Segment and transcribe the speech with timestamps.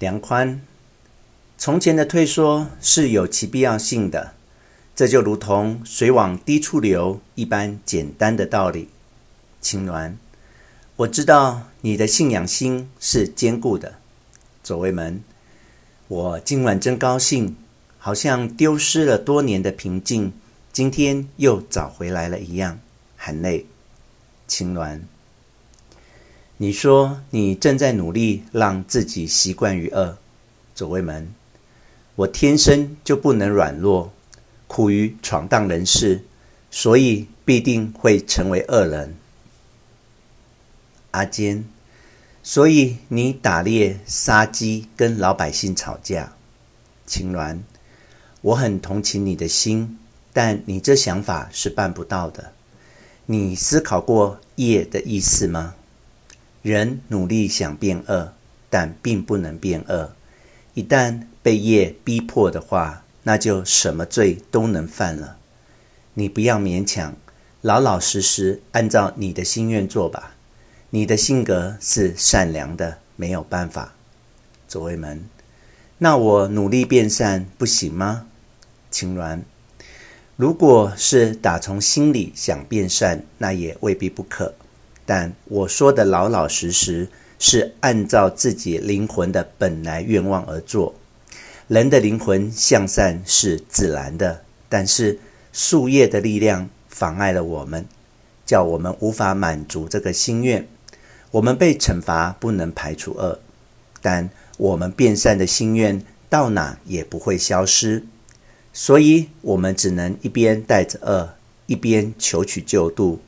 [0.00, 0.62] 梁宽，
[1.58, 4.32] 从前的退缩是有其必要性的，
[4.96, 8.88] 这就如同水往低处流一般简单的道理。
[9.60, 10.14] 青鸾，
[10.96, 13.96] 我知道你的信仰心是坚固的。
[14.62, 15.22] 左卫门，
[16.08, 17.54] 我今晚真高兴，
[17.98, 20.32] 好像丢失了多年的平静，
[20.72, 22.80] 今天又找回来了一样，
[23.18, 23.66] 含泪。
[24.46, 25.00] 青鸾，
[26.62, 30.18] 你说你正在努力让自己习惯于恶。
[30.74, 31.32] 左卫门，
[32.16, 34.12] 我天生就不能软弱，
[34.66, 36.22] 苦于闯荡人世，
[36.70, 39.16] 所以必定会成为恶人。
[41.12, 41.64] 阿坚，
[42.42, 46.34] 所以你打猎杀鸡，跟老百姓吵架。
[47.06, 47.60] 青鸾，
[48.42, 49.98] 我很同情你的心，
[50.34, 52.52] 但你这想法是办不到的。
[53.24, 55.74] 你思考过业的意思吗？
[56.62, 58.32] 人努力想变恶，
[58.68, 60.12] 但并不能变恶。
[60.74, 65.36] 一旦被业逼迫的话，那就什么罪都能犯了。
[66.14, 67.16] 你不要勉强，
[67.62, 70.36] 老老实实按照你的心愿做吧。
[70.90, 73.94] 你的性格是善良的，没有办法。
[74.68, 75.24] 左卫门，
[75.98, 78.26] 那我努力变善不行吗？
[78.90, 79.40] 青鸾，
[80.36, 84.54] 如果是打从心里想变善，那也未必不可。
[85.10, 87.08] 但我说的老老实实，
[87.40, 90.94] 是按照自己灵魂的本来愿望而做。
[91.66, 95.18] 人的灵魂向善是自然的，但是
[95.52, 97.84] 宿业的力量妨碍了我们，
[98.46, 100.68] 叫我们无法满足这个心愿。
[101.32, 103.40] 我们被惩罚，不能排除恶，
[104.00, 108.04] 但我们变善的心愿到哪也不会消失，
[108.72, 111.30] 所以我们只能一边带着恶，
[111.66, 113.18] 一边求取救度。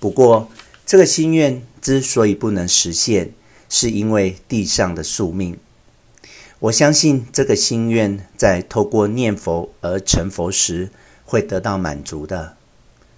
[0.00, 0.48] 不过，
[0.92, 3.32] 这个心愿之所以不能实现，
[3.70, 5.56] 是因为地上的宿命。
[6.58, 10.90] 我相信这个心愿在透过念佛而成佛时
[11.24, 12.58] 会得到满足的，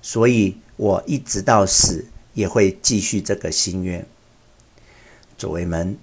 [0.00, 4.06] 所以我一直到死也会继续这个心愿。
[5.36, 5.98] 左卫门，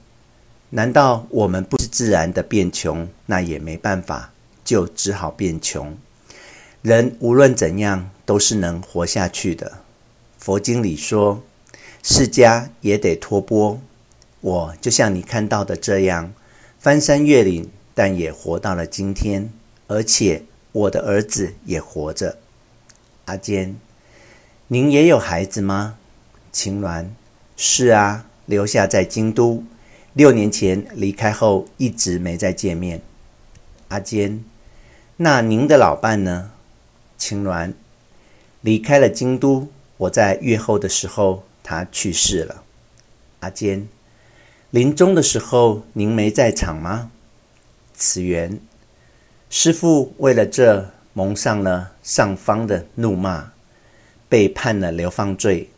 [0.72, 3.08] 难道我们不是自然的变穷？
[3.28, 4.34] 那也没办法，
[4.66, 5.98] 就只好变穷。
[6.82, 9.78] 人无论怎样都是能活下去的。
[10.38, 11.42] 佛经里说，
[12.04, 13.80] 释迦也得托钵。
[14.42, 16.34] 我就像你看到的这样，
[16.80, 19.52] 翻山越岭，但也活到了今天，
[19.88, 22.38] 而且我的儿子也活着。
[23.26, 23.78] 阿坚，
[24.68, 25.98] 您也有孩子吗？
[26.52, 27.08] 青鸾，
[27.56, 28.26] 是啊。
[28.48, 29.64] 留下在京都，
[30.12, 33.02] 六年前离开后一直没再见面。
[33.88, 34.44] 阿坚，
[35.16, 36.52] 那您的老伴呢？
[37.18, 37.74] 青鸾，
[38.60, 42.64] 离开了京都，我在月后的时候他去世了。
[43.40, 43.88] 阿坚，
[44.70, 47.12] 临终的时候您没在场吗？
[47.96, 48.60] 慈源，
[49.50, 53.52] 师父为了这蒙上了上方的怒骂，
[54.30, 55.70] 被判了流放罪。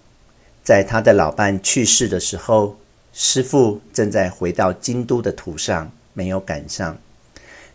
[0.64, 2.78] 在他的老伴去世的时候，
[3.12, 6.98] 师父正在回到京都的途上，没有赶上。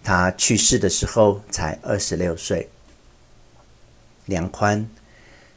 [0.02, 2.70] 他去世的时候才二十六岁。
[4.24, 4.88] 梁宽，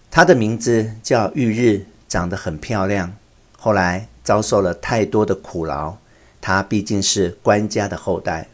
[0.09, 3.13] 他的名字叫玉日，长得很漂亮。
[3.57, 5.95] 后来遭受了太多的苦劳，
[6.41, 8.49] 他毕竟是官家的后代。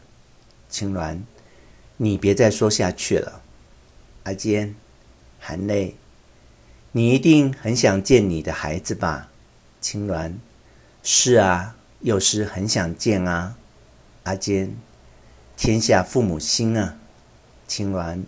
[0.68, 1.22] 青鸾，
[1.96, 3.42] 你别再说下去了。
[4.22, 4.76] 阿坚，
[5.40, 5.96] 含泪。
[6.92, 9.28] 你一定很想见你的孩子吧？
[9.80, 10.34] 青鸾，
[11.02, 13.56] 是啊，有时很想见啊。
[14.22, 14.76] 阿坚，
[15.56, 16.96] 天下父母心啊。
[17.66, 18.22] 青鸾，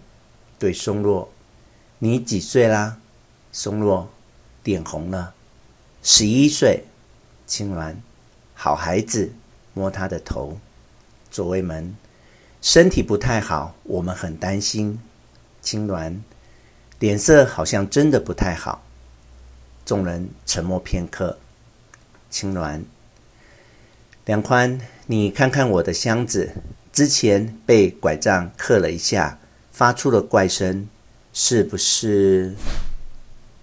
[0.58, 1.32] 对松落，
[2.00, 2.98] 你几岁啦？
[3.52, 4.10] 松落，
[4.64, 5.34] 脸红了，
[6.02, 6.84] 十一岁。
[7.46, 7.94] 青鸾，
[8.54, 9.32] 好孩子，
[9.74, 10.58] 摸他的头。
[11.30, 11.96] 左卫门，
[12.62, 15.00] 身体不太好，我们很担心。
[15.60, 16.20] 青鸾。
[16.98, 18.82] 脸色好像真的不太好。
[19.86, 21.38] 众人沉默片刻。
[22.28, 22.82] 青鸾，
[24.26, 26.52] 梁宽，你看看我的箱子，
[26.92, 29.38] 之前被拐杖刻了一下，
[29.72, 30.86] 发出了怪声，
[31.32, 32.54] 是不是？